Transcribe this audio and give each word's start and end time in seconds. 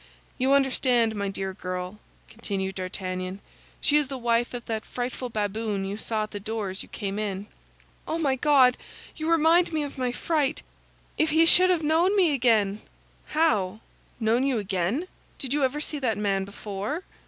You 0.39 0.53
understand, 0.53 1.15
my 1.15 1.29
dear 1.29 1.53
girl," 1.53 1.99
continued 2.27 2.73
D'Artagnan, 2.73 3.39
"she 3.79 3.97
is 3.97 4.07
the 4.07 4.17
wife 4.17 4.51
of 4.55 4.65
that 4.65 4.83
frightful 4.83 5.29
baboon 5.29 5.85
you 5.85 5.97
saw 5.99 6.23
at 6.23 6.31
the 6.31 6.39
door 6.39 6.71
as 6.71 6.81
you 6.81 6.89
came 6.89 7.19
in." 7.19 7.45
"Oh, 8.07 8.17
my 8.17 8.35
God! 8.35 8.77
You 9.15 9.29
remind 9.29 9.71
me 9.71 9.83
of 9.83 9.99
my 9.99 10.11
fright! 10.11 10.63
If 11.19 11.29
he 11.29 11.45
should 11.45 11.69
have 11.69 11.83
known 11.83 12.17
me 12.17 12.33
again!" 12.33 12.81
"How? 13.27 13.81
know 14.19 14.37
you 14.37 14.57
again? 14.57 15.05
Did 15.37 15.53
you 15.53 15.63
ever 15.63 15.79
see 15.79 15.99
that 15.99 16.17
man 16.17 16.45
before?" 16.45 17.03